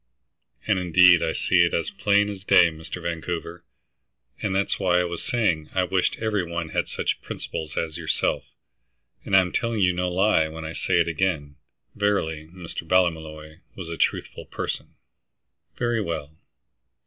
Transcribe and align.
"And 0.65 0.79
indeed, 0.79 1.21
I 1.21 1.31
see 1.33 1.63
it 1.63 1.75
as 1.75 1.91
plain 1.91 2.27
as 2.27 2.43
day, 2.43 2.71
Mr. 2.71 2.99
Vancouver. 3.03 3.63
And 4.41 4.55
that's 4.55 4.79
why 4.79 4.99
I 4.99 5.03
was 5.03 5.21
saying 5.21 5.69
I 5.75 5.83
wished 5.83 6.15
every 6.15 6.41
one 6.43 6.69
had 6.69 6.87
such 6.87 7.21
principles 7.21 7.77
as 7.77 7.97
yourself, 7.99 8.45
and 9.25 9.35
I'm 9.35 9.51
telling 9.51 9.79
you 9.81 9.93
no 9.93 10.09
lie 10.11 10.47
when 10.47 10.65
I 10.65 10.73
say 10.73 10.95
it 10.99 11.07
again." 11.07 11.55
Verily 11.93 12.47
Mr. 12.47 12.81
Ballymolloy 12.87 13.59
was 13.75 13.89
a 13.89 13.95
truthful 13.95 14.47
person! 14.47 14.95
"Very 15.77 16.01
well. 16.01 16.35